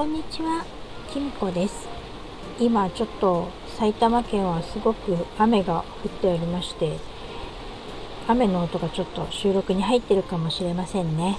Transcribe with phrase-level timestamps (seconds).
[0.00, 0.64] こんにちは、
[1.12, 1.86] きみこです。
[2.58, 6.96] 今ちょっと埼玉県はすごく雨が降っておりまして、
[8.26, 11.38] 雨の音がちょっと収録に入ってるかもしれませんね。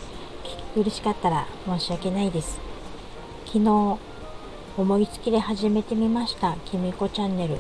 [0.76, 2.60] 聞き苦しかったら申し訳ないです。
[3.48, 3.98] 昨日
[4.78, 7.58] 思いつきで始めてみましたきみこチャンネル。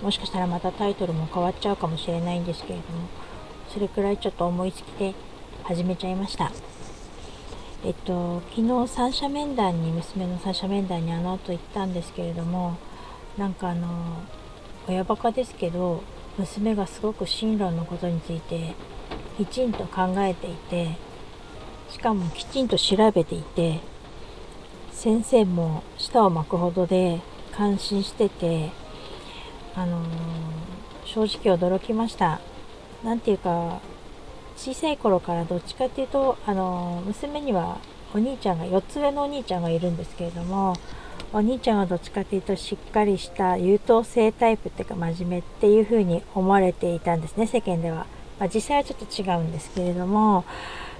[0.00, 3.06] もしかしたらまたタイトルも変わっちゃうかもしれないんですけれども、
[3.68, 5.12] それくらいちょっと思いつきで
[5.64, 6.50] 始めちゃいました。
[7.84, 12.76] えっと、昨日三者面談に娘の三者面談にあの後行ったんですけれども
[13.36, 13.86] なんかあの
[14.88, 16.02] 親バカですけど
[16.38, 18.74] 娘がすごく進路のことについて
[19.36, 20.96] きちんと考えていて
[21.88, 23.78] しかもきちんと調べていて
[24.90, 27.20] 先生も舌を巻くほどで
[27.52, 28.70] 感心してて
[29.76, 30.02] あの
[31.04, 32.40] 正直驚きました。
[33.04, 33.80] 何ていうか
[34.58, 37.78] 小さい頃からどっちかっていうとあの娘には
[38.12, 40.74] お兄ちゃんが4つ上のお兄ちゃんがいるんですけれども
[41.32, 48.06] お兄ちゃんはどっちかっていうとしっかりした優等生タイプっていうか真面目っていう風に思われていたんですね世間では、
[48.40, 50.44] まあ、実際はちょっと違うんですけれども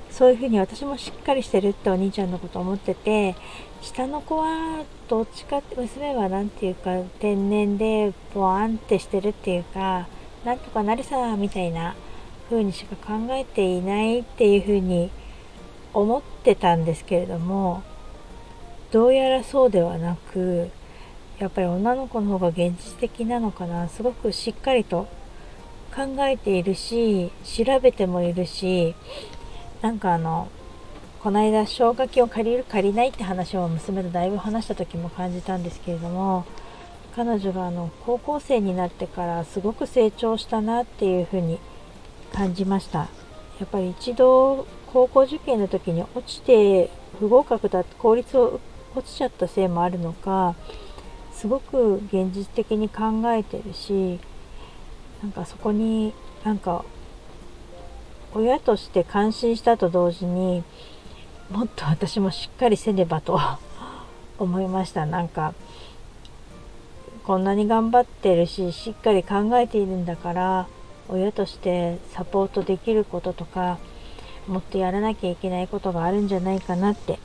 [0.09, 3.35] そういう風に私もしっかりしてるってお兄ちゃんのこと思ってて
[3.83, 10.07] 下の子はどっちかって娘は何て言うか天然でボワンってしてるっていうか
[10.45, 11.97] なんとかなるさみたいな
[12.51, 15.11] 風にしか考えていないっていう風に
[15.93, 17.83] 思ってたんですけれども
[18.91, 20.71] どうやらそうではなく
[21.39, 25.09] やっぱり女の子の方が現実的なのかなすごくしっかりと
[25.95, 28.95] 考えているし調べてもいるし
[29.83, 30.49] なんかあの
[31.21, 36.45] この間奨学金を借りる借りないって話を娘とだいぶ話した時も感じたんですけれども
[37.15, 41.59] 彼女があの高校生になってからすごく成長したなっていうふうに
[42.33, 43.09] 感じました。
[43.61, 48.61] やっぱり一度高校受験の時に落ちて不合格だって公立を
[48.95, 50.55] 落ちちゃったせいもあるのか
[51.33, 54.19] すごく現実的に考えてるし
[55.23, 56.85] なんかそこになんか
[58.35, 60.63] 親として感心したと同時に
[61.51, 63.41] もっと私もしっかりせねばと
[64.39, 65.07] 思いました。
[65.07, 65.55] なんか
[67.25, 70.67] こんなに頑張ってるししっかり考えているんだから
[71.09, 73.79] 親としてサポートできることとか
[74.47, 77.19] もっとやらなきゃいけないことがあるんじゃないかなって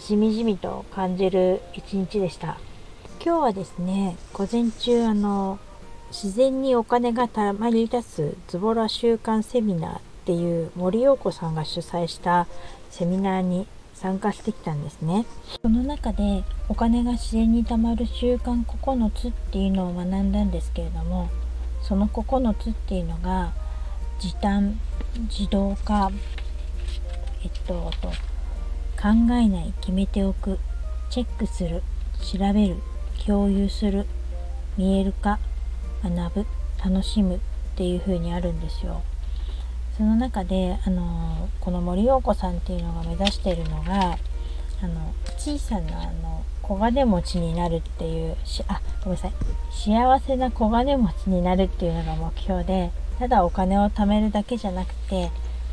[0.00, 2.58] しみじみと感じる一日でした。
[3.24, 5.60] 今日はですね午前中あの
[6.10, 12.48] 自然にお金がたまり出すズボラ週間セミナーっていう森陽子さんが主催した
[12.90, 15.24] セミナーに参加してきたんですね。
[15.62, 21.30] その中でお金が自然にたまる習慣9つっていうのを学んだんですけれども
[21.82, 23.52] その9つっていうのが
[24.18, 24.78] 時短
[25.28, 26.10] 自動化
[27.44, 28.08] えっとと
[29.00, 30.58] 考えない決めておく
[31.10, 31.82] チェックする
[32.20, 32.76] 調べる
[33.26, 34.06] 共有する
[34.76, 35.38] 見える化
[36.02, 36.46] 学ぶ
[36.84, 37.38] 楽しむっ
[37.76, 39.02] ていう風にあるんですよ。
[39.96, 44.16] その中であのこの森陽子さんっていうのが目指しているのが
[44.82, 49.32] あの小さなあの小金持ちになるっていうしあごめんなさい。
[49.70, 55.30] 幸せな小金持ちになるっていうのが目標でただお金を貯めるだけじゃなくて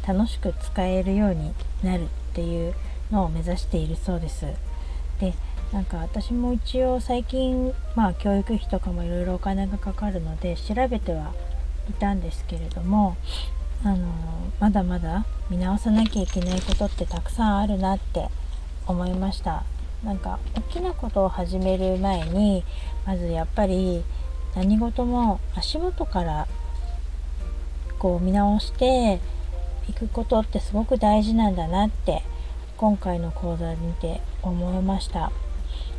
[0.07, 1.53] 楽しく使えるように
[1.84, 2.73] なるっていう
[3.12, 4.45] のを目指しているそうです。
[5.19, 5.34] で
[5.72, 11.34] なんか私も一応最近まあ教育費とかもいろいろお金がかかるので調べては
[11.90, 13.17] いたんですけれども
[13.84, 14.07] あの
[14.59, 18.29] まだまだ見直さなきゃいけないことってたくさんあるなって
[18.88, 19.63] 思いました。
[20.04, 22.64] なんか大きなことを始める前に
[23.06, 24.04] まずやっぱり
[24.56, 26.48] 何事も足元から
[27.98, 29.20] こう見直して
[29.90, 32.24] いくことってすごく大事なんだなって
[32.78, 35.32] 今回の講座見て思いました。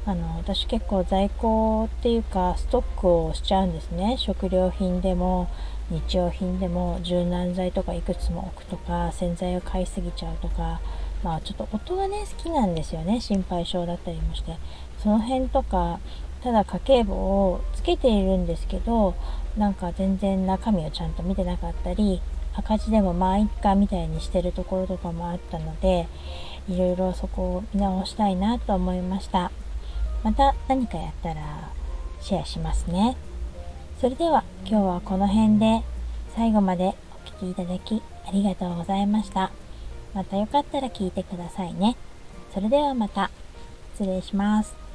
[0.06, 4.16] あの私結構在庫っていうかストックをしちゃうんですね。
[4.18, 5.48] 食料品でも
[5.90, 10.80] 日用品でも柔軟剤とかいくつも置くとか洗剤を買いすぎちゃうとか
[11.22, 13.20] まあちょっと音がね好きなんですよね。
[13.20, 14.56] 心配性だったりもして。
[15.02, 15.98] その辺とか
[16.42, 19.14] ただ家計簿をつけているんですけど
[19.56, 22.20] なんか全然中身をちゃんと見てなかったり
[22.54, 26.06] 赤字でもまあいっかみたいにしてるところとかもあったので
[26.68, 29.50] いろいろそこを見直したいなと思いました。
[30.22, 31.70] また何かやったら
[32.20, 33.16] シェアしますね。
[34.00, 35.82] それでは今日はこの辺で
[36.34, 36.94] 最後まで
[37.24, 39.50] お聴きいただきありがとうございました。
[40.14, 41.96] またよかったら聞いてくださいね。
[42.52, 43.30] それではまた。
[43.94, 44.89] 失礼します。